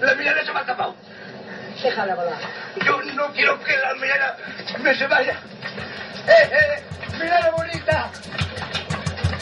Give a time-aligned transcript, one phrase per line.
[0.00, 0.96] La mirada se me ha escapado.
[1.82, 2.38] Déjala volar.
[2.84, 4.36] Yo no quiero que la mirada
[4.80, 5.38] me se vaya.
[6.26, 6.82] ¡Eh, eh!
[7.20, 8.10] ¡Mirada bonita!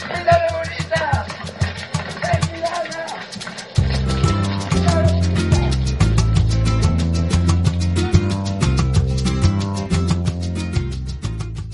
[0.09, 0.80] ¡Mirada bonita!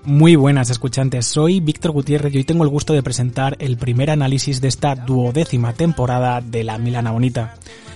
[0.03, 4.11] Muy buenas escuchantes, soy Víctor Gutiérrez y hoy tengo el gusto de presentar el primer
[4.11, 7.55] análisis de esta duodécima temporada de La Milana Bonita.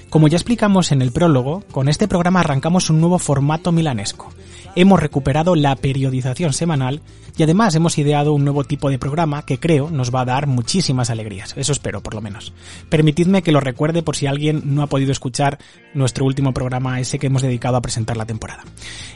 [0.09, 4.31] Como ya explicamos en el prólogo, con este programa arrancamos un nuevo formato milanesco.
[4.73, 7.01] Hemos recuperado la periodización semanal
[7.35, 10.47] y además hemos ideado un nuevo tipo de programa que creo nos va a dar
[10.47, 11.53] muchísimas alegrías.
[11.57, 12.53] Eso espero, por lo menos.
[12.87, 15.59] Permitidme que lo recuerde por si alguien no ha podido escuchar
[15.93, 18.63] nuestro último programa, ese que hemos dedicado a presentar la temporada.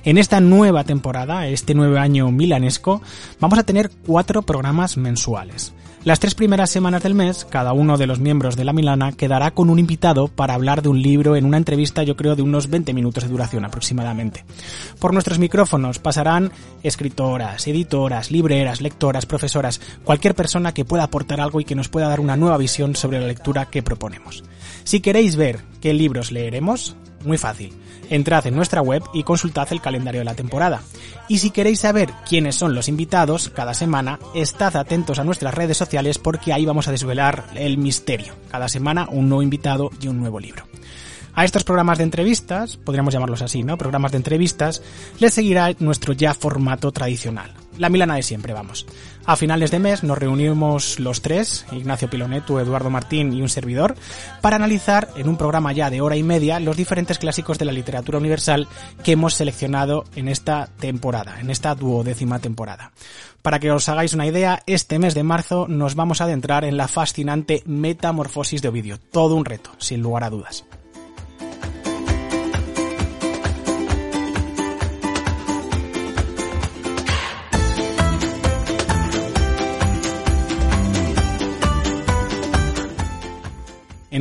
[0.03, 3.01] En esta nueva temporada, este nuevo año milanesco,
[3.39, 5.73] vamos a tener cuatro programas mensuales.
[6.03, 9.51] Las tres primeras semanas del mes, cada uno de los miembros de la Milana quedará
[9.51, 12.71] con un invitado para hablar de un libro en una entrevista yo creo de unos
[12.71, 14.43] 20 minutos de duración aproximadamente.
[14.97, 16.51] Por nuestros micrófonos pasarán
[16.81, 22.09] escritoras, editoras, libreras, lectoras, profesoras, cualquier persona que pueda aportar algo y que nos pueda
[22.09, 24.43] dar una nueva visión sobre la lectura que proponemos.
[24.83, 26.95] Si queréis ver qué libros leeremos,
[27.25, 27.73] muy fácil.
[28.11, 30.81] Entrad en nuestra web y consultad el calendario de la temporada.
[31.29, 35.77] Y si queréis saber quiénes son los invitados cada semana, estad atentos a nuestras redes
[35.77, 38.33] sociales porque ahí vamos a desvelar el misterio.
[38.51, 40.65] Cada semana un nuevo invitado y un nuevo libro.
[41.33, 43.77] A estos programas de entrevistas, podríamos llamarlos así, ¿no?
[43.77, 44.81] Programas de entrevistas,
[45.19, 47.53] les seguirá nuestro ya formato tradicional.
[47.77, 48.85] La Milana de siempre, vamos.
[49.25, 53.95] A finales de mes nos reunimos los tres, Ignacio Pilonetu, Eduardo Martín y un servidor,
[54.41, 57.71] para analizar en un programa ya de hora y media los diferentes clásicos de la
[57.71, 58.67] literatura universal
[59.03, 62.91] que hemos seleccionado en esta temporada, en esta duodécima temporada.
[63.41, 66.77] Para que os hagáis una idea, este mes de marzo nos vamos a adentrar en
[66.77, 68.99] la fascinante metamorfosis de Ovidio.
[68.99, 70.65] Todo un reto, sin lugar a dudas.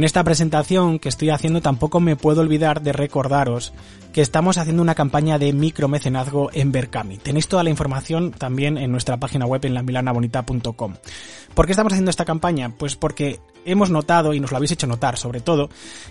[0.00, 3.74] En esta presentación que estoy haciendo tampoco me puedo olvidar de recordaros
[4.14, 7.18] que estamos haciendo una campaña de micromecenazgo en Berkami.
[7.18, 10.94] Tenéis toda la información también en nuestra página web en lamilanabonita.com.
[11.52, 12.70] ¿Por qué estamos haciendo esta campaña?
[12.78, 15.70] Pues porque hemos notado, y nos lo habéis hecho notar sobre todo,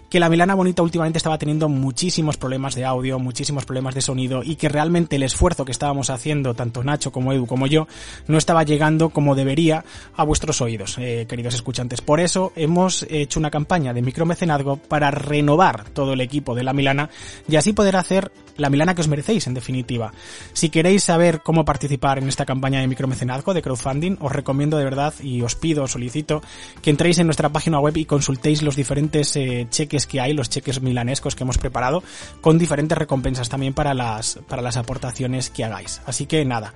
[0.09, 4.43] que la Milana Bonita últimamente estaba teniendo muchísimos problemas de audio, muchísimos problemas de sonido,
[4.43, 7.87] y que realmente el esfuerzo que estábamos haciendo, tanto Nacho como Edu como yo,
[8.27, 9.83] no estaba llegando como debería
[10.15, 12.01] a vuestros oídos, eh, queridos escuchantes.
[12.01, 16.73] Por eso hemos hecho una campaña de micromecenazgo para renovar todo el equipo de la
[16.73, 17.09] Milana
[17.47, 20.11] y así poder hacer la Milana que os merecéis, en definitiva.
[20.53, 24.83] Si queréis saber cómo participar en esta campaña de micromecenazgo, de crowdfunding, os recomiendo de
[24.83, 26.41] verdad y os pido, os solicito
[26.81, 30.49] que entréis en nuestra página web y consultéis los diferentes eh, cheques que hay, los
[30.49, 32.03] cheques milanescos que hemos preparado,
[32.41, 36.01] con diferentes recompensas también para las, para las aportaciones que hagáis.
[36.05, 36.73] Así que nada.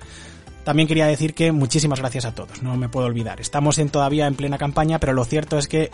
[0.64, 3.38] También quería decir que muchísimas gracias a todos, no me puedo olvidar.
[3.38, 5.90] Estamos en todavía en plena campaña, pero lo cierto es que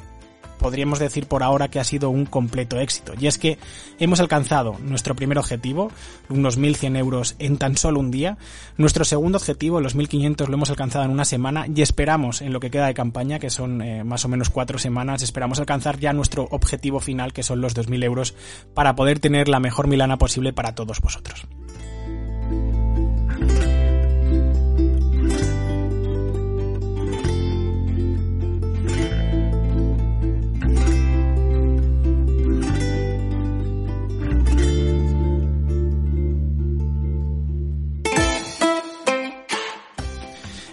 [0.61, 3.15] podríamos decir por ahora que ha sido un completo éxito.
[3.19, 3.59] Y es que
[3.99, 5.91] hemos alcanzado nuestro primer objetivo,
[6.29, 8.37] unos 1.100 euros en tan solo un día.
[8.77, 12.61] Nuestro segundo objetivo, los 1.500, lo hemos alcanzado en una semana y esperamos en lo
[12.61, 16.13] que queda de campaña, que son eh, más o menos cuatro semanas, esperamos alcanzar ya
[16.13, 18.35] nuestro objetivo final, que son los 2.000 euros,
[18.75, 21.47] para poder tener la mejor Milana posible para todos vosotros.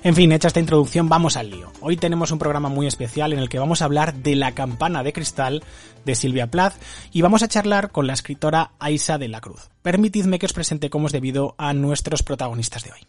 [0.07, 1.69] En fin, hecha esta introducción, vamos al lío.
[1.81, 5.03] Hoy tenemos un programa muy especial en el que vamos a hablar de La campana
[5.03, 5.65] de cristal
[6.05, 6.75] de Silvia Plath
[7.11, 9.69] y vamos a charlar con la escritora Aisa de la Cruz.
[9.81, 13.01] Permitidme que os presente cómo es debido a nuestros protagonistas de hoy.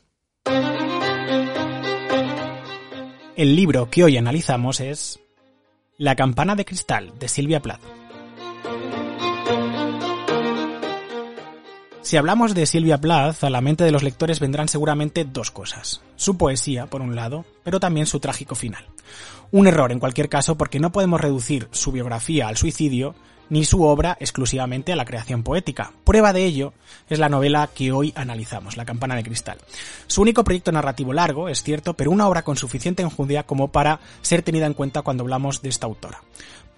[3.36, 5.20] El libro que hoy analizamos es
[5.98, 8.07] La campana de cristal de Silvia Plath.
[12.08, 16.00] Si hablamos de Silvia Plath, a la mente de los lectores vendrán seguramente dos cosas.
[16.16, 18.86] Su poesía, por un lado, pero también su trágico final.
[19.50, 23.14] Un error en cualquier caso porque no podemos reducir su biografía al suicidio
[23.50, 25.92] ni su obra exclusivamente a la creación poética.
[26.04, 26.72] Prueba de ello
[27.10, 29.58] es la novela que hoy analizamos, La campana de cristal.
[30.06, 34.00] Su único proyecto narrativo largo, es cierto, pero una obra con suficiente enjundia como para
[34.22, 36.22] ser tenida en cuenta cuando hablamos de esta autora.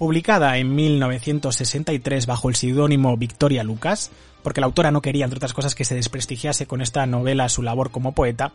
[0.00, 4.10] Publicada en 1963 bajo el seudónimo Victoria Lucas,
[4.42, 7.60] porque la autora no quería, entre otras cosas, que se desprestigiase con esta novela su
[7.60, 8.52] labor como poeta,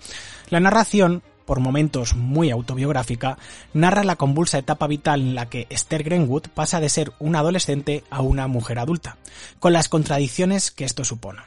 [0.50, 3.38] la narración, por momentos muy autobiográfica,
[3.76, 8.04] narra la convulsa etapa vital en la que Esther Greenwood pasa de ser una adolescente
[8.10, 9.18] a una mujer adulta,
[9.60, 11.44] con las contradicciones que esto supone.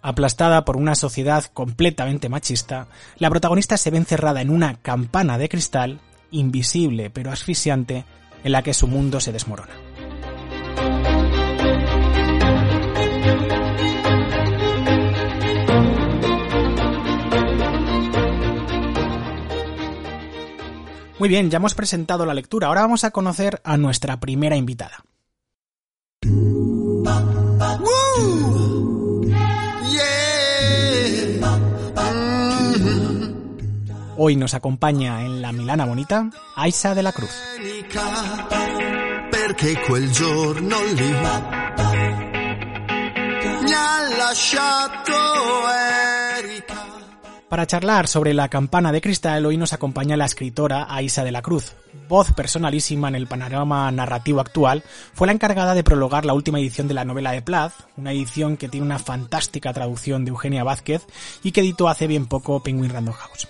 [0.00, 2.86] Aplastada por una sociedad completamente machista,
[3.16, 5.98] la protagonista se ve encerrada en una campana de cristal,
[6.30, 8.04] invisible pero asfixiante,
[8.44, 9.74] en la que su mundo se desmorona.
[21.18, 22.68] Muy bien, ya hemos presentado la lectura.
[22.68, 25.04] Ahora vamos a conocer a nuestra primera invitada.
[34.20, 37.30] Hoy nos acompaña en la Milana Bonita Aisa de la Cruz.
[47.48, 51.40] Para charlar sobre la campana de cristal, hoy nos acompaña la escritora Aisa de la
[51.40, 51.74] Cruz.
[52.08, 54.82] Voz personalísima en el panorama narrativo actual,
[55.14, 58.56] fue la encargada de prologar la última edición de la novela de Plath, una edición
[58.56, 61.06] que tiene una fantástica traducción de Eugenia Vázquez
[61.44, 63.46] y que editó hace bien poco Penguin Random House.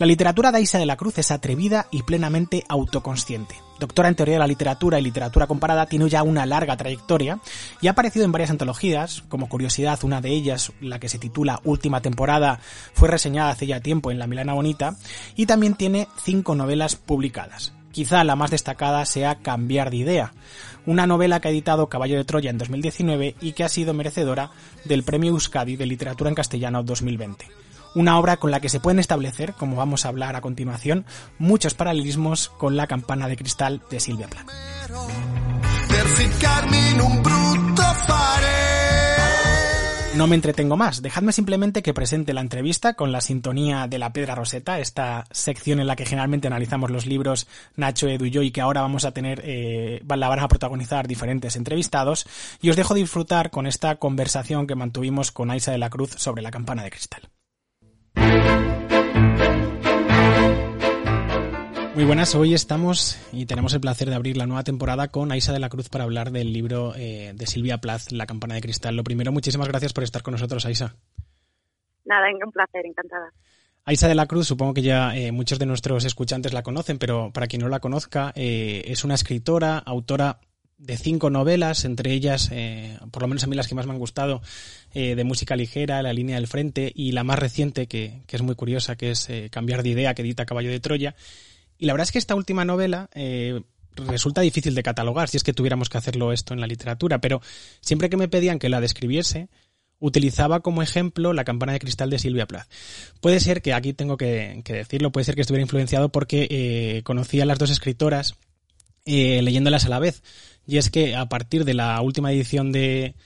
[0.00, 3.56] La literatura de Isa de la Cruz es atrevida y plenamente autoconsciente.
[3.78, 7.38] Doctora en teoría de la literatura y literatura comparada, tiene ya una larga trayectoria
[7.82, 9.22] y ha aparecido en varias antologías.
[9.28, 12.60] Como curiosidad, una de ellas, la que se titula Última temporada,
[12.94, 14.96] fue reseñada hace ya tiempo en La Milana Bonita
[15.36, 17.74] y también tiene cinco novelas publicadas.
[17.92, 20.32] Quizá la más destacada sea Cambiar de idea,
[20.86, 24.50] una novela que ha editado Caballo de Troya en 2019 y que ha sido merecedora
[24.86, 28.98] del Premio Euskadi de Literatura en Castellano 2020 una obra con la que se pueden
[28.98, 31.04] establecer, como vamos a hablar a continuación,
[31.38, 34.50] muchos paralelismos con la campana de cristal de Silvia Plath.
[40.16, 44.12] No me entretengo más, dejadme simplemente que presente la entrevista con la sintonía de la
[44.12, 47.46] Pedra Roseta, esta sección en la que generalmente analizamos los libros
[47.76, 51.06] Nacho, Edu y yo y que ahora vamos a tener, eh, la van a protagonizar
[51.06, 52.26] diferentes entrevistados
[52.60, 56.42] y os dejo disfrutar con esta conversación que mantuvimos con Aisa de la Cruz sobre
[56.42, 57.30] la campana de cristal.
[62.00, 65.52] Muy buenas, hoy estamos y tenemos el placer de abrir la nueva temporada con Aisa
[65.52, 68.96] de la Cruz para hablar del libro eh, de Silvia Plath, La campana de cristal.
[68.96, 70.96] Lo primero, muchísimas gracias por estar con nosotros, Aisa.
[72.06, 73.34] Nada, un placer, encantada.
[73.84, 77.32] Aisa de la Cruz, supongo que ya eh, muchos de nuestros escuchantes la conocen, pero
[77.34, 80.40] para quien no la conozca, eh, es una escritora, autora
[80.80, 83.92] de cinco novelas, entre ellas, eh, por lo menos a mí las que más me
[83.92, 84.40] han gustado,
[84.94, 88.42] eh, de música ligera, La línea del frente, y la más reciente, que, que es
[88.42, 91.14] muy curiosa, que es eh, Cambiar de idea, que edita Caballo de Troya.
[91.78, 93.08] Y la verdad es que esta última novela
[93.94, 97.42] resulta difícil de catalogar, si es que tuviéramos que hacerlo esto en la literatura, pero
[97.80, 99.48] siempre que me pedían que la describiese,
[99.98, 102.68] utilizaba como ejemplo la campana de cristal de Silvia Plath.
[103.20, 107.46] Puede ser que, aquí tengo que, decirlo, puede ser que estuviera influenciado porque conocía a
[107.46, 108.36] las dos escritoras
[109.06, 110.22] leyéndolas a la vez
[110.70, 113.16] y es que a partir de la última edición de,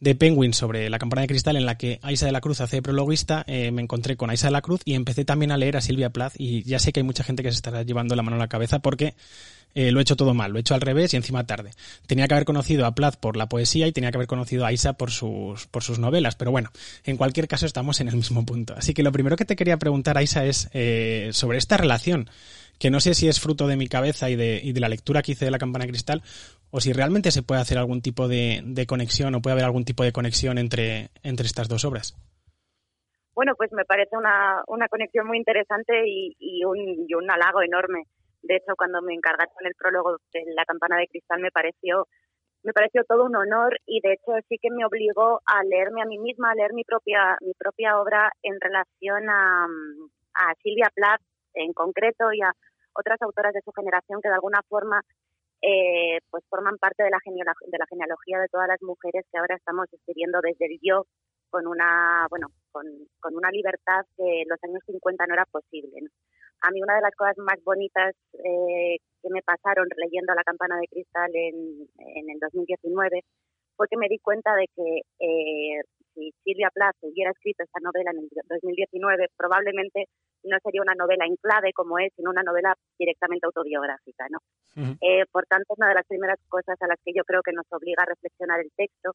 [0.00, 2.80] de Penguin sobre la campana de cristal en la que Aisa de la Cruz hace
[2.80, 5.82] prologuista, eh, me encontré con Aisa de la Cruz y empecé también a leer a
[5.82, 8.36] Silvia Plath y ya sé que hay mucha gente que se estará llevando la mano
[8.36, 9.14] a la cabeza porque
[9.74, 11.72] eh, lo he hecho todo mal, lo he hecho al revés y encima tarde.
[12.06, 14.68] Tenía que haber conocido a Plath por la poesía y tenía que haber conocido a
[14.68, 16.70] Aisa por sus, por sus novelas, pero bueno,
[17.04, 18.72] en cualquier caso estamos en el mismo punto.
[18.78, 22.30] Así que lo primero que te quería preguntar, Aisa, es eh, sobre esta relación
[22.78, 25.22] que no sé si es fruto de mi cabeza y de, y de la lectura
[25.22, 26.22] que hice de la campana de cristal
[26.74, 30.02] o si realmente se puede hacer algún tipo de, conexión o puede haber algún tipo
[30.02, 32.18] de conexión entre, entre estas dos obras.
[33.32, 37.62] Bueno, pues me parece una, una conexión muy interesante y, y, un, y un halago
[37.62, 38.02] enorme.
[38.42, 42.08] De hecho, cuando me encargaron el prólogo de la campana de cristal me pareció
[42.64, 46.06] me pareció todo un honor y de hecho sí que me obligó a leerme a
[46.06, 49.66] mí misma, a leer mi propia mi propia obra en relación a,
[50.34, 51.20] a Silvia Plath
[51.52, 52.50] en concreto y a
[52.94, 55.02] otras autoras de su generación que de alguna forma
[55.64, 59.56] eh, pues forman parte de la, de la genealogía de todas las mujeres que ahora
[59.56, 61.04] estamos escribiendo desde el yo
[61.48, 62.84] con una, bueno, con,
[63.20, 66.00] con una libertad que en los años 50 no era posible.
[66.60, 70.76] A mí una de las cosas más bonitas eh, que me pasaron leyendo La campana
[70.78, 73.22] de cristal en, en el 2019
[73.76, 75.80] fue que me di cuenta de que eh,
[76.14, 80.06] si Silvia Plath hubiera escrito esta novela en el 2019, probablemente
[80.44, 84.26] no sería una novela en clave como es, sino una novela directamente autobiográfica.
[84.30, 84.38] ¿no?
[85.00, 87.66] Eh, por tanto, una de las primeras cosas a las que yo creo que nos
[87.70, 89.12] obliga a reflexionar el texto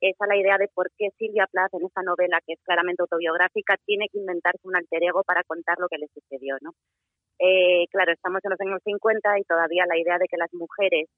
[0.00, 3.02] es a la idea de por qué Silvia Plath en esta novela, que es claramente
[3.02, 6.56] autobiográfica, tiene que inventarse un alter ego para contar lo que le sucedió.
[6.60, 6.72] ¿no?
[7.38, 11.08] Eh, claro, estamos en los años 50 y todavía la idea de que las mujeres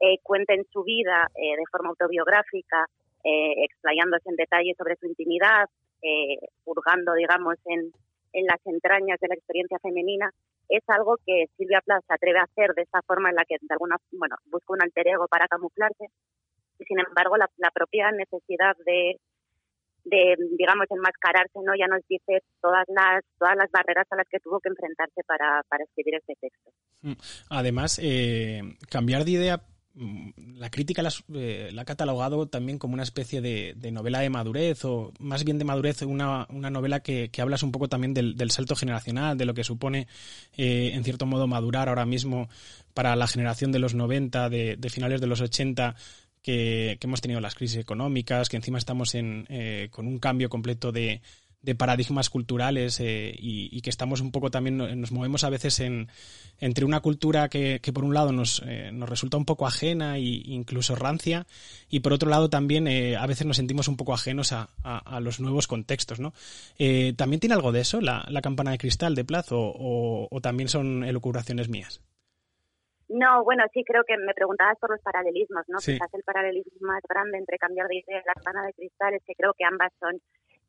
[0.00, 2.86] eh, cuenten su vida eh, de forma autobiográfica,
[3.24, 5.66] eh, explayándose en detalle sobre su intimidad,
[6.02, 7.92] eh, hurgando, digamos, en,
[8.32, 10.30] en las entrañas de la experiencia femenina,
[10.68, 13.56] es algo que Silvia Plath se atreve a hacer de esa forma en la que
[13.60, 16.06] de alguna bueno busca un alter ego para camuflarse.
[16.78, 19.18] Y sin embargo la, la propia necesidad de
[20.04, 24.40] de digamos enmascararse no ya nos dice todas las todas las barreras a las que
[24.40, 26.70] tuvo que enfrentarse para, para escribir este texto.
[27.02, 27.12] Mm.
[27.50, 29.60] además eh, cambiar de idea
[29.94, 31.02] la crítica
[31.34, 35.58] eh, la, ha catalogado también como una especie de, novela de madurez o más bien
[35.58, 39.36] de madurez una, una novela que, que hablas un poco también del, del, salto generacional
[39.36, 40.06] de lo que supone
[40.56, 42.48] eh, en cierto modo madurar ahora mismo
[42.94, 45.96] para la generación de los 90 de, de finales de los 80
[46.42, 50.92] que, hemos tenido las crisis económicas, que encima estamos en, eh, con un cambio completo
[50.92, 51.20] de,
[51.76, 56.08] paradigmas culturales eh, y, que estamos un poco también, nos movemos a veces en,
[56.60, 60.42] entre una cultura que, por un lado nos, eh, nos resulta un poco ajena e
[60.46, 61.46] incluso rancia
[61.88, 62.86] y por otro lado también
[63.16, 64.68] a veces nos sentimos un poco ajenos a,
[65.20, 66.20] los nuevos contextos.
[66.20, 66.32] ¿no?
[67.16, 71.04] ¿También tiene algo de eso la, campana de cristal de plazo o, o también son
[71.04, 72.00] elucubraciones mías?
[73.08, 75.78] No, bueno, sí, creo que me preguntabas por los paralelismos, ¿no?
[75.78, 79.22] Quizás el paralelismo más grande entre cambiar de idea y la campana de cristal es
[79.24, 80.20] que creo que ambas son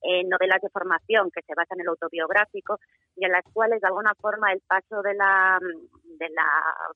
[0.01, 2.79] eh, novelas de formación que se basan en el autobiográfico
[3.15, 6.47] y en las cuales de alguna forma el paso de la de la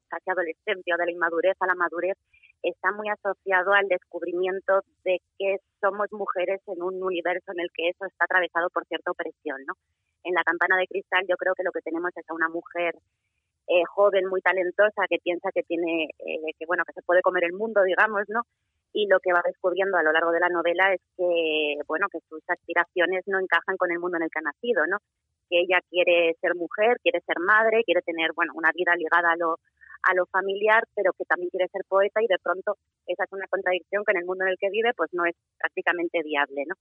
[0.07, 2.17] casi adolescencia o de la inmadurez a la madurez
[2.61, 7.89] está muy asociado al descubrimiento de que somos mujeres en un universo en el que
[7.89, 9.73] eso está atravesado por cierta opresión, ¿no?
[10.23, 12.95] En la campana de cristal yo creo que lo que tenemos es a una mujer
[13.67, 17.45] eh, joven, muy talentosa, que piensa que tiene, eh, que bueno, que se puede comer
[17.45, 18.41] el mundo, digamos, ¿no?
[18.93, 22.19] Y lo que va descubriendo a lo largo de la novela es que, bueno, que
[22.29, 24.97] sus aspiraciones no encajan con el mundo en el que ha nacido, ¿no?
[25.49, 29.35] Que ella quiere ser mujer, quiere ser madre, quiere tener, bueno, una vida ligada a
[29.35, 29.57] lo,
[30.03, 32.75] a lo familiar, pero que también quiere ser poeta y de pronto
[33.07, 35.35] esa es una contradicción que en el mundo en el que vive pues no es
[35.57, 36.75] prácticamente viable, ¿no?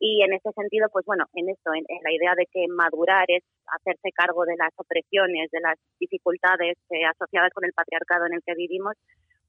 [0.00, 3.42] Y en ese sentido, pues bueno, en esto, en, la idea de que madurar es
[3.66, 8.42] hacerse cargo de las opresiones, de las dificultades eh, asociadas con el patriarcado en el
[8.46, 8.94] que vivimos,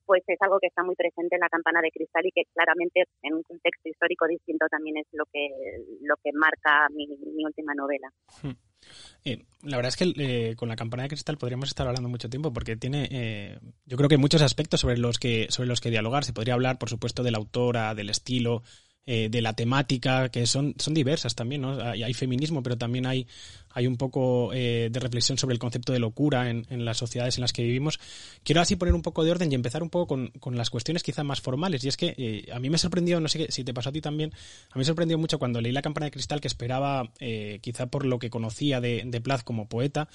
[0.09, 3.03] pues es algo que está muy presente en la campana de cristal y que claramente
[3.21, 5.49] en un contexto histórico distinto también es lo que
[6.01, 7.05] lo que marca mi,
[7.45, 8.09] última novela.
[8.41, 8.57] Hmm.
[9.23, 12.27] Eh, la verdad es que eh, con la campana de cristal podríamos estar hablando mucho
[12.27, 16.23] tiempo porque tiene, yo creo que muchos aspectos sobre los que sobre los que dialogar.
[16.23, 18.63] Se podría hablar, por supuesto, de la autora, del estilo,
[19.11, 21.81] eh, de la temática, que son, son diversas también, ¿no?
[21.81, 23.25] Hay, feminismo, pero también hay,
[23.71, 27.35] hay un poco eh, de reflexión sobre el concepto de locura en, en, las sociedades
[27.37, 27.99] en las que vivimos.
[28.43, 31.01] Quiero así poner un poco de orden y empezar un poco con, con las cuestiones
[31.01, 31.83] quizá más formales.
[31.83, 33.99] Y es que eh, a mí me sorprendió, no sé si te pasó a ti
[33.99, 34.31] también,
[34.69, 37.11] a mí me sorprendió mucho cuando leí La campana de cristal que esperaba,
[37.61, 40.07] quizá por lo que conocía de, de Plath como poeta,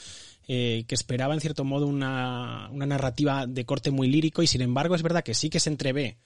[0.46, 4.94] que esperaba en cierto modo una, una narrativa de corte muy lírico y sin embargo
[4.94, 6.18] es verdad que sí que se entrevé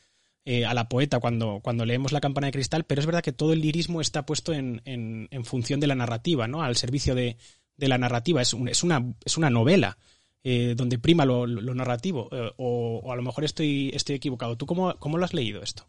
[0.50, 3.34] eh, a la poeta cuando, cuando leemos la campana de cristal, pero es verdad que
[3.34, 6.62] todo el lirismo está puesto en, en, función de la narrativa, ¿no?
[6.62, 7.36] Al servicio de,
[7.76, 8.40] de la narrativa.
[8.40, 9.98] Es, es, una, es una novela
[10.42, 12.30] eh, donde prima lo, lo narrativo.
[12.32, 14.56] Eh, o, a lo mejor estoy, estoy equivocado.
[14.56, 15.82] ¿Tú cómo, cómo lo has leído esto?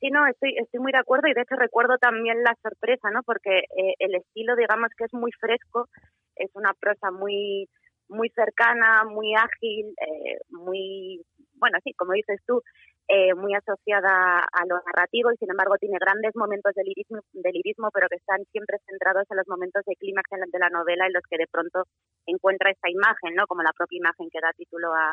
[0.00, 3.22] Sí, no, estoy, estoy muy de acuerdo y de hecho recuerdo también la sorpresa, ¿no?
[3.22, 3.62] Porque
[4.00, 5.88] el estilo, digamos que es muy fresco,
[6.34, 7.68] es una prosa muy
[8.08, 9.94] muy cercana, muy ágil,
[10.50, 12.60] muy, bueno, sí, como dices tú,
[13.08, 17.52] eh, muy asociada a lo narrativo y sin embargo tiene grandes momentos de lirismo, de
[17.52, 21.12] lirismo pero que están siempre centrados en los momentos de clímax de la novela en
[21.12, 21.84] los que de pronto
[22.26, 23.46] encuentra esta imagen, ¿no?
[23.46, 25.12] Como la propia imagen que da título a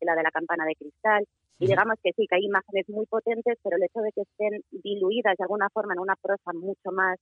[0.00, 1.26] la de la campana de cristal.
[1.58, 4.62] Y digamos que sí, que hay imágenes muy potentes, pero el hecho de que estén
[4.70, 7.18] diluidas de alguna forma en una prosa mucho más,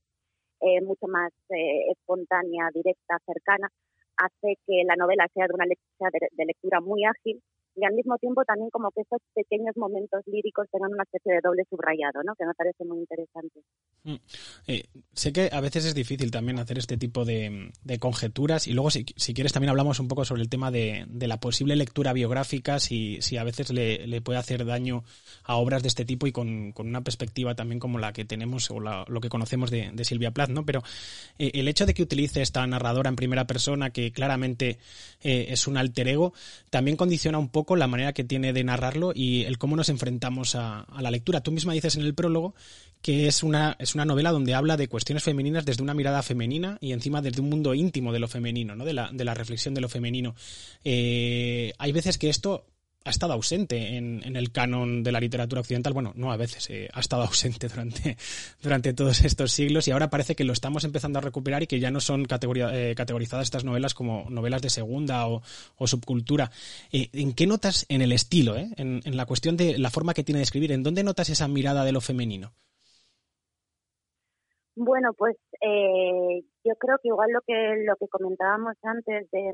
[0.61, 3.69] eh, mucho más eh, espontánea, directa, cercana,
[4.17, 7.43] hace que la novela sea de una lectura, de lectura muy ágil
[7.77, 11.41] y al mismo tiempo también como que estos pequeños momentos líricos tengan una especie de
[11.43, 12.35] doble subrayado, ¿no?
[12.35, 13.61] Que me parece muy interesante.
[14.05, 14.15] Mm.
[14.67, 18.91] Eh, sé que a veces es difícil también hacer este tipo de, conjeturas y luego
[18.91, 23.21] si, quieres también hablamos un poco sobre el tema de, la posible lectura biográfica, si,
[23.21, 25.05] si a veces le, puede hacer daño
[25.45, 28.81] a obras de este tipo y con, una perspectiva también como la que tenemos o
[28.81, 30.65] lo que conocemos de, Silvia Plath, ¿no?
[30.65, 30.83] Pero
[31.39, 34.79] eh, el hecho de que utilice esta narradora en primera persona que claramente
[35.23, 36.33] eh, es un alter ego,
[36.71, 40.55] también condiciona un poco la manera que tiene de narrarlo y el cómo nos enfrentamos
[40.55, 41.41] a, la lectura.
[41.43, 42.55] Tú misma dices en el prólogo
[43.03, 46.79] que es una, es una novela donde habla de cuestiones femeninas desde una mirada femenina
[46.81, 48.85] y encima desde un mundo íntimo de lo femenino, ¿no?
[48.85, 50.35] de, la, de la reflexión de lo femenino.
[50.85, 52.67] Eh, hay veces que esto
[53.05, 55.93] ha estado ausente en, el canon de la literatura occidental.
[55.95, 58.17] Bueno, no a veces, eh, ha estado ausente durante,
[58.63, 61.81] durante todos estos siglos y ahora parece que lo estamos empezando a recuperar y que
[61.81, 65.43] ya no son eh, categorizadas estas novelas como novelas de segunda o,
[65.87, 66.51] subcultura.
[66.93, 70.39] Eh, ¿En qué notas en el estilo, en, la cuestión de la forma que tiene
[70.39, 70.73] de escribir?
[70.73, 72.53] ¿En dónde notas esa mirada de lo femenino?
[74.77, 79.53] Bueno, pues yo creo que igual lo que lo que comentábamos antes de,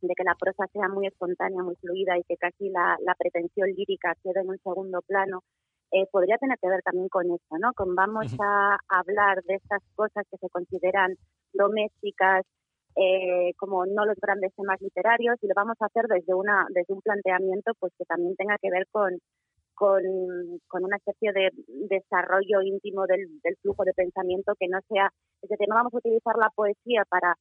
[0.00, 4.14] de que la prosa sea muy espontánea, muy fluida y que casi la, pretensión lírica
[4.22, 5.42] quede en un segundo plano,
[5.90, 7.72] eh, podría tener que ver también con eso, ¿no?
[7.72, 11.14] Con vamos a hablar de estas cosas que se consideran
[11.52, 12.44] domésticas,
[12.96, 16.94] eh, como no los grandes temas literarios, y lo vamos a hacer desde una desde
[16.94, 19.18] un planteamiento pues que también tenga que ver con,
[19.74, 21.50] con, una especie de
[21.88, 25.10] desarrollo íntimo del, del flujo de pensamiento que no sea,
[25.42, 27.36] es decir, no vamos a utilizar la poesía para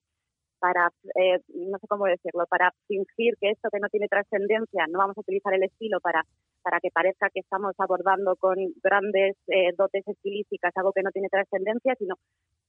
[0.59, 4.99] para, eh, no sé cómo decirlo, para fingir que esto que no tiene trascendencia, no
[4.99, 6.23] vamos a utilizar el estilo para,
[6.61, 11.29] para que parezca que estamos abordando con grandes eh, dotes estilísticas algo que no tiene
[11.29, 12.15] trascendencia, sino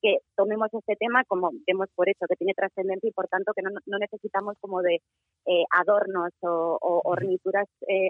[0.00, 3.62] que tomemos este tema como demos por hecho que tiene trascendencia y por tanto que
[3.62, 5.00] no, no necesitamos como de
[5.47, 7.66] eh, adornos o, o ornituras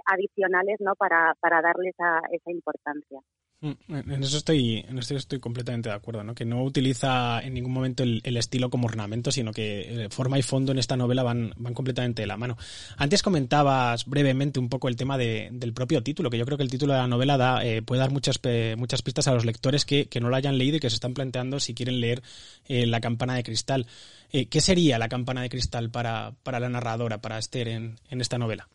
[0.07, 1.95] adicionales no para, para darles
[2.31, 3.21] esa importancia.
[3.61, 3.73] Mm,
[4.13, 6.33] en eso estoy, en eso estoy completamente de acuerdo, ¿no?
[6.33, 10.43] Que no utiliza en ningún momento el, estilo como ornamento, sino que eh, forma y
[10.43, 12.57] fondo en esta novela van, van completamente de la mano.
[12.97, 16.71] Antes comentabas brevemente un poco el tema del propio título, que yo creo que el
[16.71, 18.41] título de la novela da, eh, puede dar muchas,
[18.77, 21.61] muchas pistas a los lectores que, no lo hayan leído y que se están planteando
[21.61, 22.23] si quieren leer
[22.67, 23.87] eh, La campana de cristal.
[24.31, 28.69] ¿Qué sería la campana de cristal para, para la narradora, para Esther, en esta novela?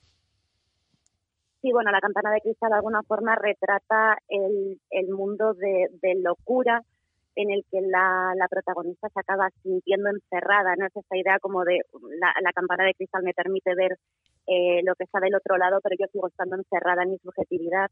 [1.63, 5.88] Sí, bueno, la campana de cristal de alguna forma retrata el, el mundo de,
[6.21, 6.82] locura
[7.38, 10.86] en el que la, la, protagonista se acaba sintiendo encerrada, ¿no?
[10.86, 11.80] Es esta idea como de
[12.19, 13.97] la, la campana de cristal me permite ver
[14.45, 17.89] eh, lo que está del otro lado, pero yo sigo estando encerrada en mi subjetividad.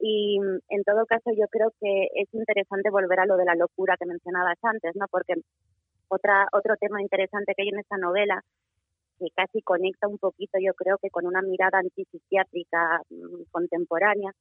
[0.00, 0.40] Y
[0.70, 4.06] en todo caso yo creo que es interesante volver a lo de la locura que
[4.06, 5.04] mencionabas antes, ¿no?
[5.10, 5.34] Porque
[6.08, 8.42] otra, otro tema interesante que hay en esta novela
[9.18, 14.32] que casi conecta un poquito, yo creo que con una mirada antipsiquiátrica mm, contemporánea,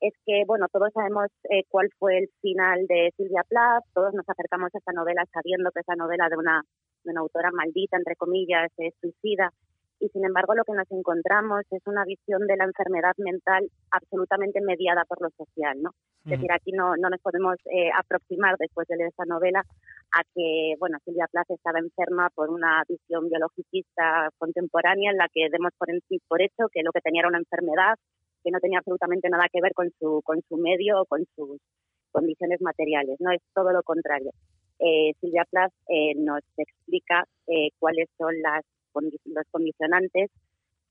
[0.00, 4.28] es que, bueno, todos sabemos eh, cuál fue el final de Silvia Plath, todos nos
[4.28, 6.62] acercamos a esta novela sabiendo que es la novela de una,
[7.02, 9.50] de una autora maldita, entre comillas, suicida,
[9.98, 14.60] y sin embargo lo que nos encontramos es una visión de la enfermedad mental absolutamente
[14.60, 15.90] mediada por lo social, ¿no?
[16.24, 20.22] Es decir, aquí no, no nos podemos eh, aproximar después de leer esta novela a
[20.34, 25.70] que, bueno, Silvia Plath estaba enferma por una visión biologicista contemporánea en la que demos
[25.78, 25.88] por,
[26.26, 27.94] por hecho que lo que tenía era una enfermedad
[28.42, 31.60] que no tenía absolutamente nada que ver con su, con su medio o con sus
[32.10, 33.30] condiciones materiales, ¿no?
[33.30, 34.32] Es todo lo contrario.
[34.80, 37.24] Eh, Silvia Plath eh, nos explica
[37.78, 38.64] cuáles son las
[39.02, 40.30] los condicionantes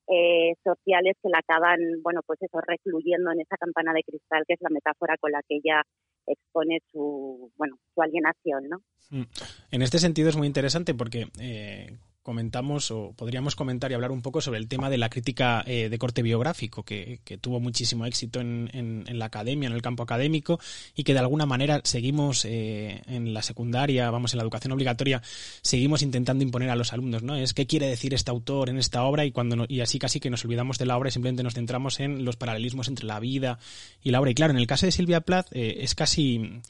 [0.08, 4.54] eh, sociales que la acaban, bueno, pues eso, recluyendo en esa campana de cristal, que
[4.54, 5.82] es la metáfora con la que ella
[6.28, 8.78] expone su, bueno, su alienación, ¿no?
[9.10, 9.24] Mm.
[9.72, 14.24] En este sentido es muy interesante porque eh, comentamos o podríamos comentar y hablar un
[14.24, 18.42] poco sobre el tema de la crítica eh, de corte biográfico que, tuvo muchísimo éxito
[18.42, 20.60] en, en, la academia, en el campo académico
[20.96, 25.22] y que de alguna manera seguimos eh, en la secundaria, vamos, en la educación obligatoria,
[25.62, 27.36] seguimos intentando imponer a los alumnos, ¿no?
[27.36, 30.32] Es qué quiere decir este autor en esta obra y cuando y así casi que
[30.32, 33.60] nos olvidamos de la obra y simplemente nos centramos en los paralelismos entre la vida
[34.02, 34.32] y la obra.
[34.32, 36.62] Y claro, en el caso de Silvia Plath eh, es casi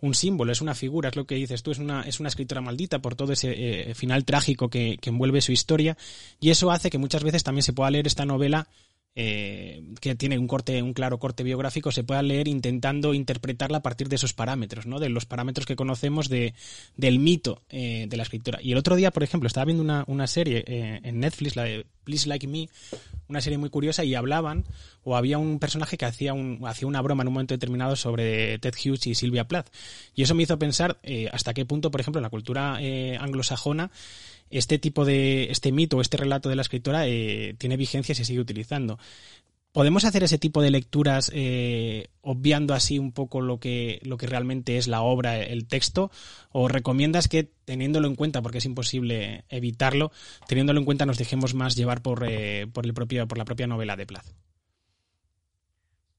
[0.00, 2.60] un símbolo, es una figura, es lo que dices tú, es una, es una escritora
[2.60, 5.96] maldita por todo ese eh, final trágico que, envuelve su historia
[6.40, 8.68] y eso hace que muchas veces también se pueda leer esta novela
[9.16, 13.82] eh, que tiene un corte, un claro corte biográfico, se pueda leer intentando interpretarla a
[13.82, 14.98] partir de esos parámetros, ¿no?
[14.98, 16.54] De los parámetros que conocemos de,
[16.96, 18.60] del mito eh, de la escritora.
[18.62, 21.86] Y el otro día, por ejemplo, estaba viendo una, una serie en Netflix, la de
[22.04, 22.68] Please Like Me,
[23.28, 24.64] una serie muy curiosa y hablaban,
[25.02, 28.58] o había un personaje que hacía, un, hacía una broma en un momento determinado sobre
[28.58, 29.68] Ted Hughes y Sylvia Plath.
[30.14, 33.16] Y eso me hizo pensar eh, hasta qué punto, por ejemplo, en la cultura eh,
[33.18, 33.90] anglosajona,
[34.50, 38.24] este tipo de, este mito, este relato de la escritora eh, tiene vigencia y se
[38.24, 38.98] sigue utilizando.
[39.74, 44.28] ¿Podemos hacer ese tipo de lecturas eh, obviando así un poco lo que, lo que
[44.28, 46.12] realmente es la obra, el texto?
[46.52, 50.12] ¿O recomiendas que, teniéndolo en cuenta, porque es imposible evitarlo,
[50.46, 53.66] teniéndolo en cuenta nos dejemos más llevar por, eh, por, el propio, por la propia
[53.66, 54.26] novela de Plath?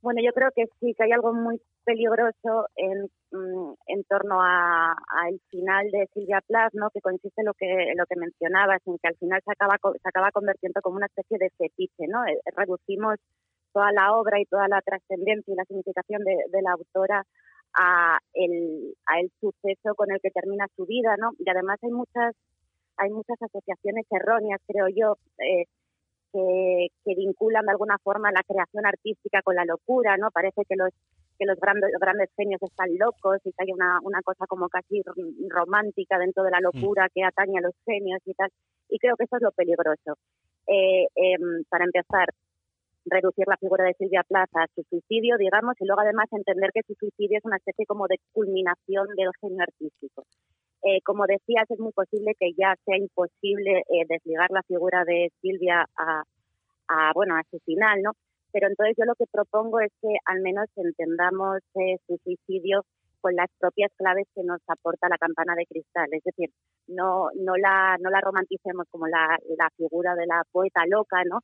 [0.02, 5.39] Bueno, yo creo que sí, que hay algo muy peligroso en, mm, en torno al
[5.50, 6.89] final de Silvia Plath, ¿no?
[6.91, 10.10] que consiste en lo que, lo que mencionabas, en que al final se acaba, se
[10.10, 12.08] acaba convirtiendo como una especie de fetiche.
[12.08, 12.26] ¿no?
[12.26, 13.17] Eh, reducimos
[13.76, 17.24] toda la obra y toda la trascendencia y la significación de, la autora
[17.74, 21.32] a el, a el suceso con el que termina su vida, ¿no?
[21.38, 22.34] Y además hay muchas
[22.98, 25.65] hay muchas asociaciones erróneas, creo yo, eh,
[26.32, 30.32] que, que, vinculan de alguna forma la creación artística con la locura, ¿no?
[30.32, 30.91] Parece que los
[31.38, 35.02] que los grandes, grandes genios están locos y que hay una, una cosa como casi
[35.50, 36.63] romántica dentro de la mm.
[36.63, 38.50] locura que atañe a los genios y tal.
[38.89, 40.17] Y creo que eso es lo peligroso.
[40.67, 42.30] Eh, em, para empezar,
[43.06, 46.82] reducir la figura de Silvia Plaza a su suicidio, digamos, y luego además entender que
[46.88, 50.24] su suicidio es una especie como de culminación del genio artístico.
[50.84, 55.32] Eh, como decías, es muy posible que ya sea imposible eh, desligar la figura de
[55.41, 56.24] Silvia a,
[56.88, 58.12] a, bueno, a su final, ¿no?
[58.56, 62.86] Pero entonces yo lo que propongo es que al menos entendamos su suicidio
[63.20, 66.52] con las propias claves que nos aporta la campana de cristal, es decir,
[66.88, 71.39] no no la no la romanticemos como la, la figura de la poeta loca, ¿no?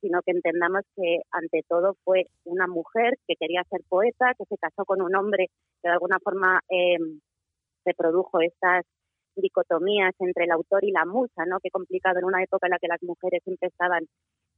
[0.00, 4.58] sino que entendamos que ante todo fue una mujer que quería ser poeta, que se
[4.58, 5.46] casó con un hombre
[5.80, 6.98] que de alguna forma eh,
[7.84, 8.84] se produjo estas
[9.36, 11.58] dicotomías entre el autor y la musa, ¿no?
[11.62, 14.04] Qué complicado en una época en la que las mujeres empezaban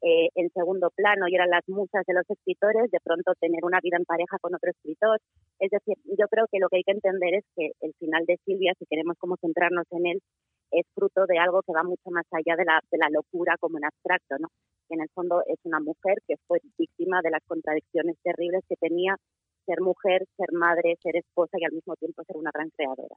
[0.00, 3.80] eh, en segundo plano y eran las musas de los escritores, de pronto tener una
[3.82, 5.18] vida en pareja con otro escritor.
[5.58, 8.38] Es decir, yo creo que lo que hay que entender es que el final de
[8.44, 10.20] Silvia, si queremos como centrarnos en él,
[10.70, 13.78] es fruto de algo que va mucho más allá de la, de la locura como
[13.78, 14.48] en abstracto, ¿no?
[14.90, 19.16] en el fondo es una mujer que fue víctima de las contradicciones terribles que tenía
[19.68, 23.16] ser mujer, ser madre, ser esposa y al mismo tiempo ser una gran creadora.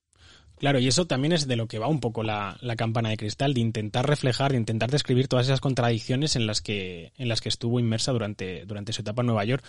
[0.57, 3.53] Claro, y eso también es de lo que va un poco la, campana de cristal,
[3.53, 7.49] de intentar reflejar, de intentar describir todas esas contradicciones en las que, en las que
[7.49, 9.63] estuvo inmersa durante, durante su etapa en Nueva York.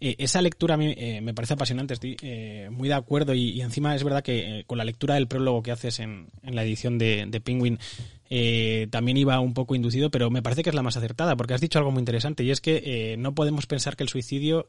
[0.00, 3.60] Eh, esa lectura a mí eh, me parece apasionante, estoy eh, muy de acuerdo y,
[3.60, 6.98] encima es verdad que con la lectura del prólogo que haces en, en la edición
[6.98, 7.78] de, de Penguin
[8.90, 11.60] también iba un poco inducido, pero me parece que es la más acertada porque has
[11.60, 14.66] dicho algo muy interesante y es que no podemos pensar que el suicidio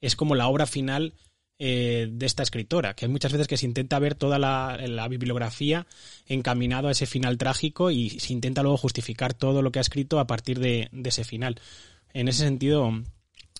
[0.00, 1.14] es como la obra final
[1.58, 5.86] eh, de esta escritora, que hay muchas veces que se intenta ver toda la, bibliografía
[6.26, 10.18] encaminado a ese final trágico y se intenta luego justificar todo lo que ha escrito
[10.18, 11.60] a partir de, de ese final.
[12.12, 12.92] En ese sentido,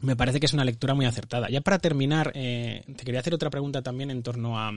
[0.02, 1.48] me parece que es una lectura muy acertada.
[1.48, 4.70] Ya para terminar, eh, te quería hacer otra pregunta también en torno a,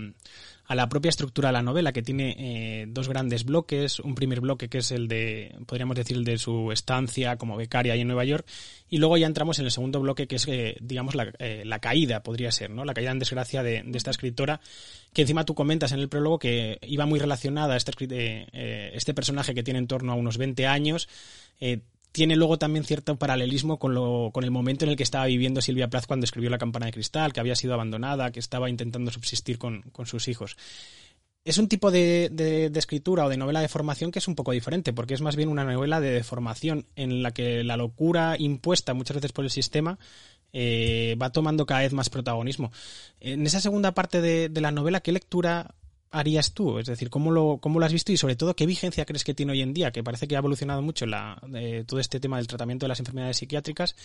[0.65, 3.99] a la propia estructura de la novela, que tiene eh, dos grandes bloques.
[3.99, 7.93] Un primer bloque que es el de, podríamos decir, el de su estancia como becaria
[7.93, 8.47] ahí en Nueva York.
[8.89, 11.33] Y luego ya entramos en el segundo bloque, que es, eh, digamos, la,
[11.65, 12.85] la, caída, podría ser, ¿no?
[12.85, 14.61] La caída en desgracia de, de, esta escritora,
[15.11, 17.91] que encima tú comentas en el prólogo que iba muy relacionada a este,
[18.95, 21.09] este personaje que tiene en torno a unos 20 años
[22.11, 25.61] tiene luego también cierto paralelismo con, lo, con el momento en el que estaba viviendo
[25.61, 29.11] Silvia Plath cuando escribió La campana de cristal, que había sido abandonada, que estaba intentando
[29.11, 30.57] subsistir con, sus hijos.
[31.45, 34.51] Es un tipo de, de, escritura o de novela de formación que es un poco
[34.51, 38.93] diferente, porque es más bien una novela de formación en la que la locura impuesta
[38.93, 39.97] muchas veces por el sistema
[40.51, 42.71] eh, va tomando cada vez más protagonismo.
[43.19, 45.75] En esa segunda parte de, de la novela, ¿qué lectura
[46.11, 46.79] harías tú?
[46.79, 49.33] Es decir, ¿cómo lo, ¿cómo lo has visto y sobre todo qué vigencia crees que
[49.33, 49.91] tiene hoy en día?
[49.91, 52.99] Que parece que ha evolucionado mucho la, eh, todo este tema del tratamiento de las
[52.99, 53.95] enfermedades psiquiátricas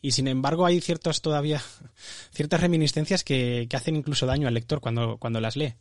[0.00, 1.62] y sin embargo hay ciertos todavía
[2.32, 5.74] ciertas reminiscencias que, que hacen incluso daño al lector cuando, cuando las lee.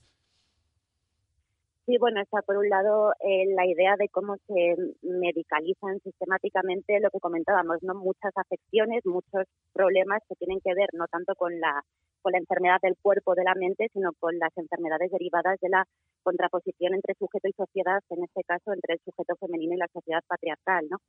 [1.86, 7.10] Sí, bueno, está por un lado eh, la idea de cómo se medicalizan sistemáticamente lo
[7.10, 9.44] que comentábamos, no muchas afecciones, muchos
[9.74, 11.84] problemas que tienen que ver no tanto con la
[12.22, 15.84] con la enfermedad del cuerpo, de la mente, sino con las enfermedades derivadas de la
[16.24, 20.24] contraposición entre sujeto y sociedad, en este caso entre el sujeto femenino y la sociedad
[20.26, 21.00] patriarcal, ¿no?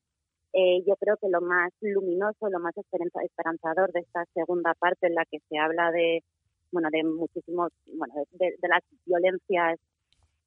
[0.55, 5.15] Eh, yo creo que lo más luminoso, lo más esperanzador de esta segunda parte en
[5.15, 6.25] la que se habla de,
[6.73, 9.79] bueno, de muchísimos, bueno, de las violencias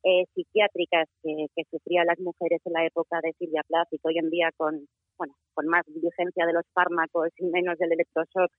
[0.08, 4.18] eh, psiquiátricas que, sufrían las mujeres en la época de Silvia Plath y que hoy
[4.20, 8.52] en día con, bueno, con más vigencia de los fármacos y menos del electroshock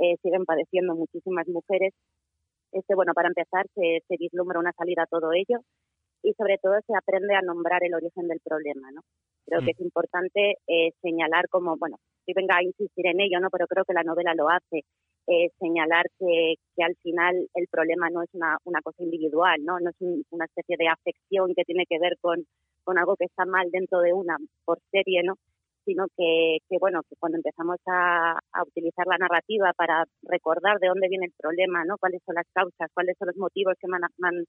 [0.00, 1.92] eh, siguen padeciendo muchísimas mujeres.
[2.72, 5.60] Este, bueno, para empezar, se, se vislumbra una salida a todo ello
[6.22, 9.02] y sobre todo se aprende a nombrar el origen del problema, ¿no?
[9.44, 9.64] Creo Mm.
[9.66, 13.50] que es importante eh, señalar como, bueno, si venga a insistir en ello, ¿no?
[13.50, 14.84] Pero creo que la novela lo hace.
[15.26, 19.78] Eh, señalar que, que al final el problema no es una, una cosa individual, ¿no?
[19.80, 22.44] No es un- una especie de afección que tiene que ver con,
[22.84, 25.34] con algo que está mal dentro de una por serie, ¿no?
[25.84, 30.88] Sino que, que bueno, que cuando empezamos a, a utilizar la narrativa para recordar de
[30.88, 31.96] dónde viene el problema, ¿no?
[31.98, 34.44] Cuáles son las causas, cuáles son los motivos que me han,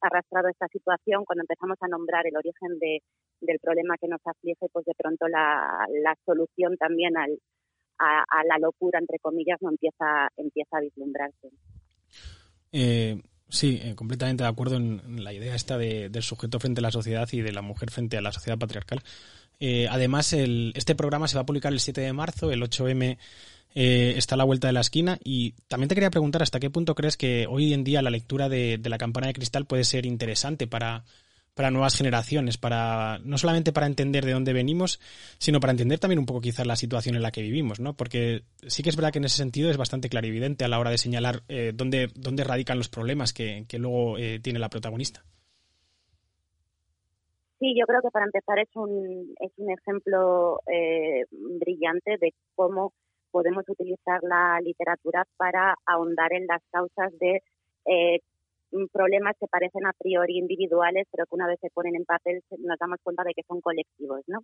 [0.00, 3.00] arrastrado esta situación, cuando empezamos a nombrar el origen de,
[3.40, 7.38] del problema que nos aflige, pues de pronto la, la solución también al,
[8.00, 11.48] a, la locura, entre comillas, no empieza, empieza a vislumbrarse.
[12.72, 16.80] Eh, sí, eh, completamente de acuerdo en, en la idea esta de- del sujeto frente
[16.80, 19.02] a la sociedad y de la mujer frente a la sociedad patriarcal.
[19.58, 23.18] Eh, además, el- este programa se va a publicar el 7 de marzo, el 8M
[23.74, 26.70] eh, está a la vuelta de la esquina y también te quería preguntar hasta qué
[26.70, 29.84] punto crees que hoy en día la lectura de, de la campana de cristal puede
[29.84, 31.04] ser interesante para,
[31.60, 34.98] para nuevas generaciones, para no solamente para entender de dónde venimos,
[35.36, 37.92] sino para entender también un poco quizás la situación en la que vivimos, ¿no?
[37.92, 40.88] Porque sí que es verdad que en ese sentido es bastante clarividente a la hora
[40.88, 45.22] de señalar eh, dónde, dónde radican los problemas que, que luego eh, tiene la protagonista.
[47.58, 52.94] Sí, yo creo que para empezar es un, es un ejemplo eh, brillante de cómo
[53.30, 57.42] podemos utilizar la literatura para ahondar en las causas de
[58.92, 62.78] problemas que parecen a priori individuales, pero que una vez se ponen en papel nos
[62.78, 64.40] damos cuenta de que son colectivos, ¿no?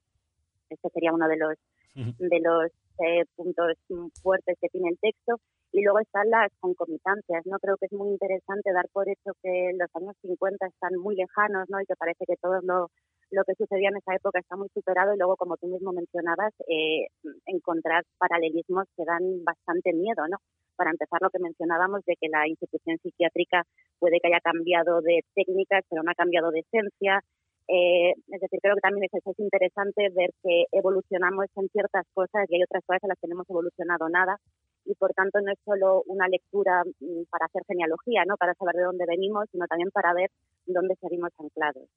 [0.68, 1.56] Este sería uno de los
[1.94, 5.36] de los eh, puntos mm, fuertes que tiene el texto.
[5.72, 7.58] Y luego están las concomitancias, ¿no?
[7.58, 11.68] Creo que es muy interesante dar por hecho que los años 50 están muy lejanos,
[11.68, 11.80] ¿no?
[11.80, 12.88] Y que parece que todo lo,
[13.30, 16.54] lo que sucedía en esa época está muy superado y luego, como tú mismo mencionabas,
[16.68, 17.08] eh,
[17.46, 20.38] encontrar paralelismos que dan bastante miedo, ¿no?
[20.76, 23.64] Para empezar, lo que mencionábamos de que la institución psiquiátrica
[23.98, 27.20] puede que haya cambiado de técnicas, pero no ha cambiado de esencia.
[27.68, 32.46] Eh, es decir, creo que también es, es interesante ver que evolucionamos en ciertas cosas
[32.48, 34.38] y hay otras cosas en las que no hemos evolucionado nada
[34.87, 38.37] y por tanto no es solo una lectura mm, para hacer genealogía, ¿no?
[38.37, 40.30] Para saber de dónde venimos, sino también para ver
[40.66, 41.88] dónde seguimos anclados.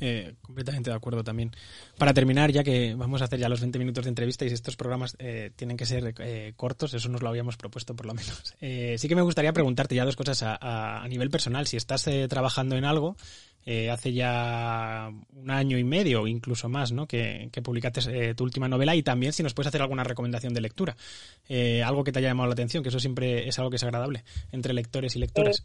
[0.00, 1.52] Eh, completamente de acuerdo también.
[1.96, 4.76] Para terminar, ya que vamos a hacer ya los 20 minutos de entrevista y estos
[4.76, 8.54] programas eh, tienen que ser eh, cortos, eso nos lo habíamos propuesto por lo menos.
[8.60, 11.66] Eh, sí que me gustaría preguntarte ya dos cosas a, nivel personal.
[11.66, 13.16] Si estás eh, trabajando en algo,
[13.64, 17.06] eh, hace ya un año y medio incluso más, ¿no?
[17.06, 20.60] Que, que publicaste tu última novela y también si nos puedes hacer alguna recomendación de
[20.60, 20.96] lectura.
[21.84, 24.24] Algo que te haya llamado la atención, que eso siempre es algo que es agradable
[24.52, 25.62] entre lectores y lectoras.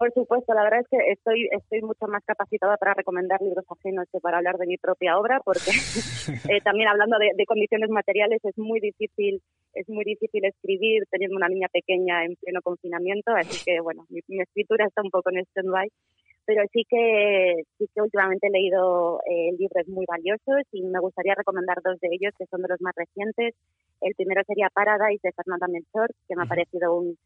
[0.00, 4.08] Por supuesto, la verdad es que estoy, estoy mucho más capacitada para recomendar libros ajenos
[4.10, 5.70] que para hablar de mi propia obra, porque
[6.48, 9.42] eh, también hablando de, de condiciones materiales es muy difícil
[9.74, 14.20] es muy difícil escribir teniendo una niña pequeña en pleno confinamiento, así que bueno, mi,
[14.28, 15.90] mi escritura está un poco en stand-by,
[16.46, 21.34] pero sí que sí que últimamente he leído eh, libros muy valiosos y me gustaría
[21.34, 23.54] recomendar dos de ellos que son de los más recientes.
[24.00, 27.18] El primero sería Paradise de Fernanda Melchor, que me ha parecido un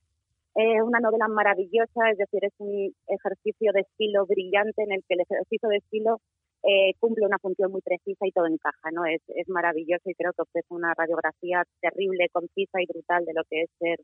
[0.55, 5.15] eh, una novela maravillosa, es decir, es un ejercicio de estilo brillante en el que
[5.15, 6.21] el ejercicio de estilo
[6.63, 9.05] eh, cumple una función muy precisa y todo encaja, ¿no?
[9.05, 13.43] Es, es maravilloso y creo que ofrece una radiografía terrible, concisa y brutal de lo
[13.45, 14.01] que es ser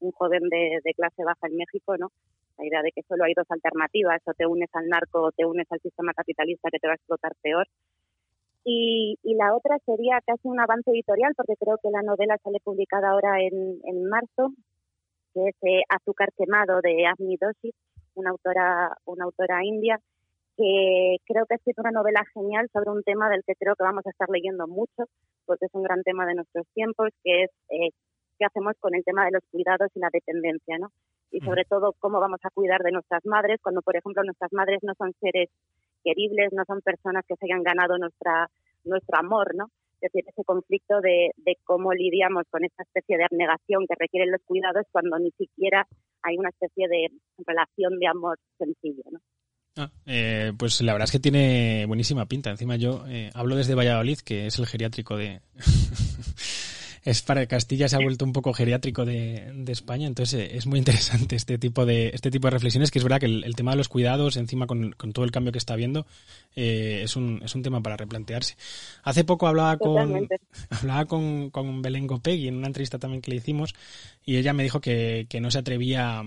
[0.00, 2.10] un joven de, de clase baja en México, ¿no?
[2.58, 5.44] La idea de que solo hay dos alternativas, o te unes al narco o te
[5.44, 7.66] unes al sistema capitalista que te va a explotar peor.
[8.64, 12.60] Y, y la otra sería casi un avance editorial, porque creo que la novela sale
[12.62, 14.54] publicada ahora en, en marzo,
[15.34, 17.72] que es eh, Azúcar quemado de Avni Doshi,
[18.14, 19.98] una autora, una autora india,
[20.56, 23.82] que creo que ha escrito una novela genial sobre un tema del que creo que
[23.82, 25.04] vamos a estar leyendo mucho,
[25.46, 27.90] porque es un gran tema de nuestros tiempos, que es eh,
[28.38, 30.90] qué hacemos con el tema de los cuidados y la dependencia, ¿no?
[31.30, 34.78] Y sobre todo cómo vamos a cuidar de nuestras madres cuando, por ejemplo, nuestras madres
[34.82, 35.50] no son seres
[36.04, 38.48] queribles, no son personas que se hayan ganado nuestra
[38.84, 39.70] nuestro amor, ¿no?
[40.04, 44.42] Decir, ese conflicto de, de cómo lidiamos con esta especie de abnegación que requieren los
[44.44, 45.86] cuidados cuando ni siquiera
[46.22, 49.20] hay una especie de relación de amor sencillo, ¿no?
[49.76, 52.50] Ah, eh, pues la verdad es que tiene buenísima pinta.
[52.50, 55.40] Encima yo eh, hablo desde Valladolid, que es el geriátrico de...
[57.04, 60.66] es para Castilla se ha vuelto un poco geriátrico de, de España, entonces eh, es
[60.66, 63.54] muy interesante este tipo de este tipo de reflexiones, que es verdad que el, el
[63.54, 66.06] tema de los cuidados, encima con, con todo el cambio que está habiendo,
[66.56, 68.56] eh, es, un, es un tema para replantearse.
[69.02, 70.28] Hace poco hablaba con,
[70.70, 73.74] hablaba con, con Belén Gopegui en una entrevista también que le hicimos
[74.24, 76.22] y ella me dijo que, que no se atrevía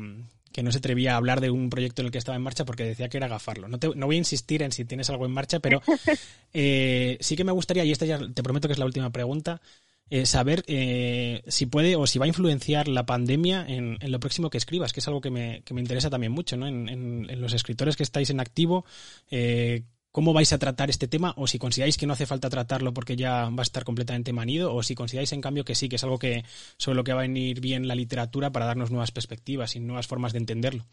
[0.51, 2.65] que no se atrevía a hablar de un proyecto en el que estaba en marcha
[2.65, 3.67] porque decía que era gafarlo.
[3.67, 5.83] No, te, no voy a insistir en si tienes algo en marcha, pero
[6.53, 9.61] eh, sí que me gustaría, y esta ya te prometo que es la última pregunta,
[10.09, 14.19] eh, saber eh, si puede o si va a influenciar la pandemia en, en lo
[14.19, 16.67] próximo que escribas, que es algo que me, que me interesa también mucho, ¿no?
[16.67, 18.85] En, en- los escritores que estáis en activo,
[19.29, 22.93] eh, cómo vais a tratar este tema o si consideráis que no hace falta tratarlo
[22.93, 25.97] porque ya va a estar completamente manido o si consideráis en cambio que sí, que
[25.97, 26.43] es algo que
[26.77, 30.07] sobre lo que va a venir bien la literatura para darnos nuevas perspectivas y nuevas
[30.07, 30.85] formas de entenderlo.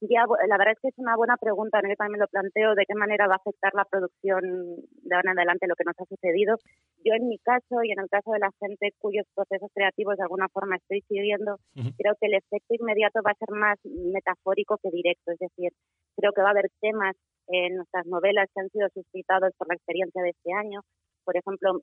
[0.00, 1.88] Ya, la verdad es que es una buena pregunta, ¿no?
[1.90, 5.38] yo también lo planteo, de qué manera va a afectar la producción de ahora en
[5.38, 6.56] adelante lo que nos ha sucedido.
[7.04, 10.22] Yo en mi caso y en el caso de la gente cuyos procesos creativos de
[10.22, 14.90] alguna forma estoy siguiendo, creo que el efecto inmediato va a ser más metafórico que
[14.90, 15.72] directo, es decir,
[16.16, 17.14] creo que va a haber temas
[17.48, 20.80] en nuestras novelas que han sido suscitados por la experiencia de este año.
[21.24, 21.82] Por ejemplo,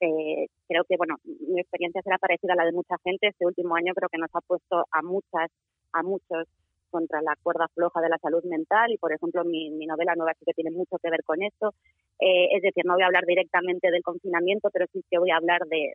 [0.00, 3.76] eh, creo que bueno mi experiencia será parecida a la de mucha gente este último
[3.76, 5.50] año creo que nos ha puesto a muchas
[5.92, 6.48] a muchos
[6.96, 10.46] contra la cuerda floja de la salud mental y, por ejemplo, mi, novela nueva sí
[10.46, 11.74] que tiene mucho que ver con esto.
[12.18, 15.36] Eh, es decir, no voy a hablar directamente del confinamiento, pero sí que voy a
[15.36, 15.92] hablar de,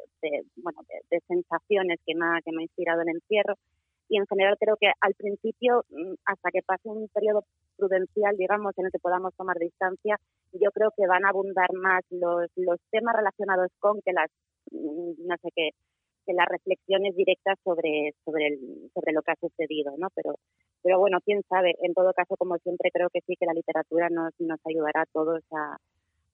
[0.57, 3.55] bueno, de, sensaciones que me, ha, que me ha inspirado el encierro.
[4.09, 7.45] Y en general creo que al principio, mm, hasta que pase un periodo
[7.77, 10.17] prudencial, digamos, en el que podamos tomar distancia,
[10.53, 14.29] yo creo que van a abundar más los, los temas relacionados con que las,
[14.69, 15.69] mm, no sé qué,
[16.25, 18.59] que las reflexiones directas sobre sobre el,
[18.93, 20.35] sobre lo que ha sucedido no pero
[20.81, 24.09] pero bueno quién sabe en todo caso como siempre creo que sí que la literatura
[24.09, 25.77] nos ayudará a todos a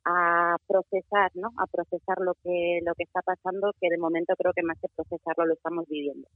[0.09, 4.53] a procesar no a procesar lo que lo que está pasando que de momento creo
[4.53, 6.27] que más que procesarlo lo estamos viviendo.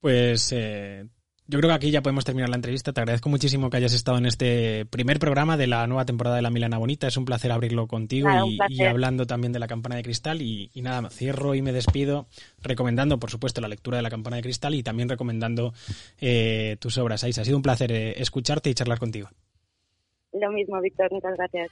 [0.00, 1.06] Pues eh,
[1.46, 2.92] yo creo que aquí ya podemos terminar la entrevista.
[2.92, 6.42] Te agradezco muchísimo que hayas estado en este primer programa de la nueva temporada de
[6.42, 7.06] La Milana Bonita.
[7.06, 8.30] Es un placer abrirlo contigo
[8.68, 10.40] y, hablando también de la Campana de Cristal.
[10.40, 12.26] Y, nada, cierro y me despido
[12.62, 15.74] recomendando, por supuesto, la lectura de la Campana de Cristal y también recomendando
[16.18, 17.24] eh, tus obras.
[17.24, 19.28] Aisa, ha sido un placer eh, escucharte y charlar contigo.
[20.32, 21.12] Lo mismo, Víctor.
[21.12, 21.70] Muchas gracias.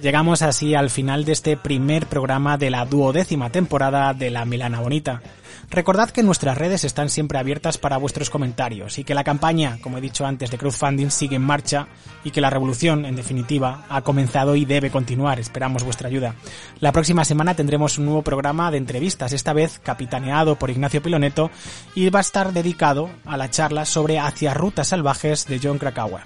[0.00, 4.80] Llegamos así al final de este primer programa de la duodécima temporada de La Milana
[4.80, 5.20] Bonita.
[5.68, 9.98] Recordad que nuestras redes están siempre abiertas para vuestros comentarios y que la campaña, como
[9.98, 11.88] he dicho antes, de crowdfunding sigue en marcha
[12.22, 15.40] y que la revolución, en definitiva, ha comenzado y debe continuar.
[15.40, 16.36] Esperamos vuestra ayuda.
[16.78, 21.50] La próxima semana tendremos un nuevo programa de entrevistas, esta vez capitaneado por Ignacio Piloneto
[21.96, 26.22] y va a estar dedicado a la charla sobre Hacia Rutas Salvajes de John Krakauer.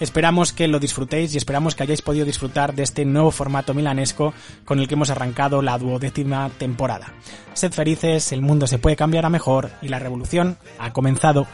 [0.00, 4.32] Esperamos que lo disfrutéis y esperamos que hayáis podido disfrutar de este nuevo formato milanesco
[4.64, 7.14] con el que hemos arrancado la duodécima temporada.
[7.54, 11.46] Sed felices, el mundo se puede cambiar a mejor y la revolución ha comenzado.